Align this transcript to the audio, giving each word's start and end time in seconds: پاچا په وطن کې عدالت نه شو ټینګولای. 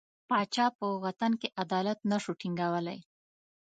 پاچا 0.29 0.65
په 0.77 0.85
وطن 1.05 1.31
کې 1.39 1.47
عدالت 1.63 1.99
نه 2.11 2.17
شو 2.23 2.31
ټینګولای. 2.39 2.99